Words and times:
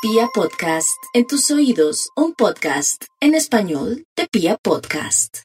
Pia 0.00 0.28
Podcast, 0.32 1.02
en 1.12 1.26
tus 1.26 1.50
oídos, 1.50 2.10
un 2.14 2.32
podcast 2.32 3.02
en 3.20 3.34
español 3.34 4.04
de 4.16 4.28
Pia 4.30 4.56
Podcast. 4.62 5.38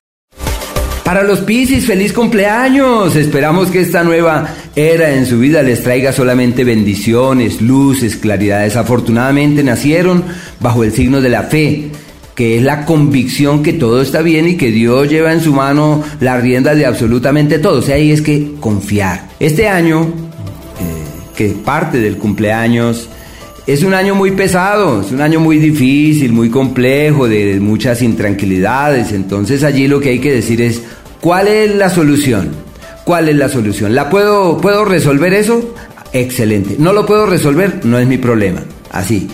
Para 1.04 1.24
los 1.24 1.40
Piscis, 1.40 1.87
feliz 1.87 2.14
cumpleaños. 2.14 3.16
Esperamos 3.16 3.71
que 3.71 3.81
esta 3.81 4.03
nueva 4.03 4.47
era 4.75 5.16
en 5.16 5.25
su 5.25 5.39
vida 5.39 5.63
les 5.63 5.81
traiga 5.81 6.13
solamente 6.13 6.63
bendiciones, 6.63 7.63
luces, 7.63 8.16
claridades. 8.16 8.75
Afortunadamente 8.75 9.63
nacieron 9.63 10.23
bajo 10.59 10.83
el 10.83 10.93
signo 10.93 11.20
de 11.20 11.29
la 11.29 11.43
fe 11.43 11.89
que 12.35 12.57
es 12.57 12.63
la 12.63 12.85
convicción 12.85 13.63
que 13.63 13.73
todo 13.73 14.04
está 14.04 14.21
bien 14.21 14.47
y 14.47 14.57
que 14.57 14.70
Dios 14.70 15.09
lleva 15.09 15.33
en 15.33 15.41
su 15.41 15.51
mano 15.51 16.04
la 16.20 16.38
rienda 16.38 16.75
de 16.75 16.85
absolutamente 16.85 17.57
todo. 17.57 17.79
O 17.79 17.91
ahí 17.91 18.11
es 18.11 18.21
que 18.21 18.54
confiar. 18.59 19.29
Este 19.39 19.67
año, 19.67 20.01
eh, 20.04 21.33
que 21.35 21.49
parte 21.49 21.97
del 21.97 22.17
cumpleaños, 22.20 23.09
es 23.66 23.84
un 23.84 23.93
año 23.93 24.14
muy 24.14 24.32
pesado, 24.32 25.02
es 25.02 25.11
un 25.11 25.21
año 25.21 25.39
muy 25.39 25.57
difícil, 25.57 26.33
muy 26.33 26.50
complejo, 26.50 27.28
de 27.28 27.60
muchas 27.60 28.01
intranquilidades. 28.01 29.11
Entonces 29.14 29.64
allí 29.64 29.87
lo 29.87 30.00
que 30.00 30.10
hay 30.10 30.20
que 30.20 30.33
decir 30.33 30.61
es, 30.61 30.82
¿cuál 31.21 31.47
es 31.47 31.73
la 31.75 31.89
solución? 31.89 32.50
¿Cuál 33.06 33.30
es 33.30 33.36
la 33.36 33.50
solución? 33.50 33.96
¿La 33.96 34.10
puedo, 34.10 34.58
puedo 34.58 34.84
resolver 34.84 35.34
eso? 35.34 35.73
Excelente. 36.12 36.76
¿No 36.78 36.94
lo 36.94 37.06
puedo 37.06 37.26
resolver? 37.26 37.86
No 37.86 37.98
es 37.98 38.08
mi 38.08 38.18
problema. 38.18 38.62
Así. 38.92 39.30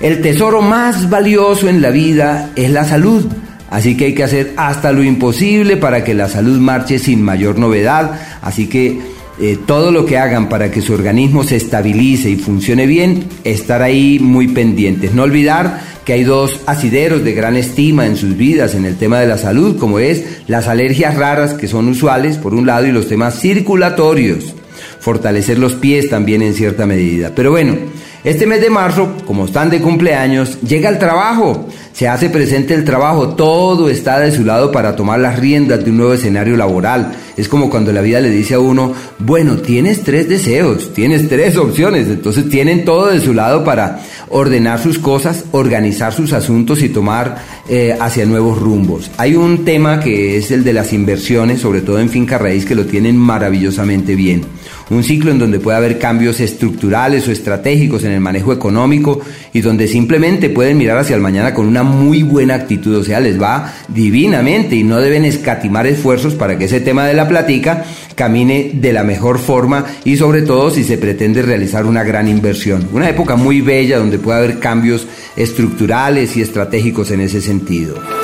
El 0.00 0.20
tesoro 0.20 0.62
más 0.62 1.10
valioso 1.10 1.68
en 1.68 1.82
la 1.82 1.90
vida 1.90 2.50
es 2.56 2.70
la 2.70 2.84
salud. 2.84 3.26
Así 3.70 3.96
que 3.96 4.06
hay 4.06 4.14
que 4.14 4.24
hacer 4.24 4.52
hasta 4.56 4.92
lo 4.92 5.02
imposible 5.02 5.76
para 5.76 6.04
que 6.04 6.14
la 6.14 6.28
salud 6.28 6.58
marche 6.58 6.98
sin 6.98 7.22
mayor 7.22 7.58
novedad. 7.58 8.12
Así 8.42 8.66
que 8.66 8.98
eh, 9.44 9.58
todo 9.66 9.90
lo 9.90 10.06
que 10.06 10.18
hagan 10.18 10.48
para 10.48 10.70
que 10.70 10.80
su 10.80 10.92
organismo 10.92 11.42
se 11.42 11.56
estabilice 11.56 12.30
y 12.30 12.36
funcione 12.36 12.86
bien, 12.86 13.24
estar 13.42 13.82
ahí 13.82 14.20
muy 14.20 14.46
pendientes. 14.46 15.14
No 15.14 15.24
olvidar 15.24 15.80
que 16.04 16.12
hay 16.12 16.22
dos 16.22 16.60
asideros 16.66 17.24
de 17.24 17.34
gran 17.34 17.56
estima 17.56 18.06
en 18.06 18.16
sus 18.16 18.36
vidas 18.36 18.76
en 18.76 18.84
el 18.84 18.96
tema 18.96 19.18
de 19.18 19.26
la 19.26 19.38
salud, 19.38 19.78
como 19.78 19.98
es 19.98 20.42
las 20.46 20.68
alergias 20.68 21.16
raras 21.16 21.54
que 21.54 21.66
son 21.66 21.88
usuales, 21.88 22.38
por 22.38 22.54
un 22.54 22.66
lado, 22.66 22.86
y 22.86 22.92
los 22.92 23.08
temas 23.08 23.40
circulatorios. 23.40 24.54
Fortalecer 25.00 25.58
los 25.58 25.74
pies 25.74 26.08
también 26.08 26.40
en 26.42 26.54
cierta 26.54 26.86
medida. 26.86 27.32
Pero 27.34 27.50
bueno, 27.50 27.74
este 28.22 28.46
mes 28.46 28.60
de 28.60 28.70
marzo, 28.70 29.16
como 29.26 29.46
están 29.46 29.70
de 29.70 29.80
cumpleaños, 29.80 30.60
llega 30.60 30.88
el 30.88 31.00
trabajo, 31.00 31.68
se 32.02 32.08
hace 32.08 32.30
presente 32.30 32.74
el 32.74 32.84
trabajo, 32.84 33.28
todo 33.36 33.88
está 33.88 34.18
de 34.18 34.32
su 34.32 34.44
lado 34.44 34.72
para 34.72 34.96
tomar 34.96 35.20
las 35.20 35.38
riendas 35.38 35.84
de 35.84 35.92
un 35.92 35.98
nuevo 35.98 36.14
escenario 36.14 36.56
laboral. 36.56 37.12
Es 37.36 37.48
como 37.48 37.70
cuando 37.70 37.92
la 37.92 38.00
vida 38.00 38.20
le 38.20 38.28
dice 38.28 38.54
a 38.54 38.58
uno, 38.58 38.92
bueno, 39.20 39.58
tienes 39.58 40.02
tres 40.02 40.28
deseos, 40.28 40.92
tienes 40.94 41.28
tres 41.28 41.56
opciones, 41.56 42.08
entonces 42.08 42.48
tienen 42.48 42.84
todo 42.84 43.06
de 43.06 43.20
su 43.20 43.32
lado 43.32 43.62
para 43.62 44.00
ordenar 44.30 44.82
sus 44.82 44.98
cosas, 44.98 45.44
organizar 45.52 46.12
sus 46.12 46.32
asuntos 46.32 46.82
y 46.82 46.88
tomar 46.88 47.36
eh, 47.68 47.96
hacia 48.00 48.26
nuevos 48.26 48.58
rumbos. 48.58 49.08
Hay 49.16 49.36
un 49.36 49.64
tema 49.64 50.00
que 50.00 50.36
es 50.38 50.50
el 50.50 50.64
de 50.64 50.72
las 50.72 50.92
inversiones, 50.92 51.60
sobre 51.60 51.82
todo 51.82 52.00
en 52.00 52.10
finca 52.10 52.36
raíz, 52.36 52.64
que 52.64 52.74
lo 52.74 52.84
tienen 52.84 53.16
maravillosamente 53.16 54.16
bien 54.16 54.44
un 54.92 55.04
ciclo 55.04 55.30
en 55.30 55.38
donde 55.38 55.58
puede 55.58 55.78
haber 55.78 55.98
cambios 55.98 56.40
estructurales 56.40 57.26
o 57.26 57.32
estratégicos 57.32 58.04
en 58.04 58.12
el 58.12 58.20
manejo 58.20 58.52
económico 58.52 59.20
y 59.52 59.60
donde 59.60 59.88
simplemente 59.88 60.50
pueden 60.50 60.78
mirar 60.78 60.98
hacia 60.98 61.16
el 61.16 61.22
mañana 61.22 61.54
con 61.54 61.66
una 61.66 61.82
muy 61.92 62.22
buena 62.22 62.54
actitud, 62.54 62.96
o 62.96 63.04
sea, 63.04 63.20
les 63.20 63.40
va 63.40 63.72
divinamente 63.88 64.74
y 64.76 64.84
no 64.84 65.00
deben 65.00 65.24
escatimar 65.24 65.86
esfuerzos 65.86 66.34
para 66.34 66.58
que 66.58 66.64
ese 66.64 66.80
tema 66.80 67.06
de 67.06 67.14
la 67.14 67.28
platica 67.28 67.84
camine 68.14 68.72
de 68.74 68.92
la 68.92 69.04
mejor 69.04 69.38
forma 69.38 69.86
y 70.04 70.16
sobre 70.16 70.42
todo 70.42 70.70
si 70.70 70.84
se 70.84 70.98
pretende 70.98 71.42
realizar 71.42 71.86
una 71.86 72.02
gran 72.02 72.28
inversión. 72.28 72.88
Una 72.92 73.08
época 73.08 73.36
muy 73.36 73.60
bella 73.60 73.98
donde 73.98 74.18
puede 74.18 74.38
haber 74.38 74.58
cambios 74.58 75.06
estructurales 75.36 76.36
y 76.36 76.42
estratégicos 76.42 77.10
en 77.10 77.20
ese 77.20 77.40
sentido. 77.40 78.21